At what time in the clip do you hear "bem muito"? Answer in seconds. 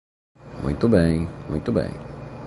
0.89-1.71